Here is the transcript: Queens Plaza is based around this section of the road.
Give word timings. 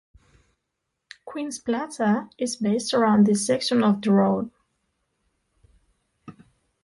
Queens 1.25 1.59
Plaza 1.59 2.27
is 2.39 2.55
based 2.55 2.91
around 2.91 3.27
this 3.27 3.45
section 3.45 3.83
of 3.83 4.01
the 4.01 4.11
road. 4.11 4.49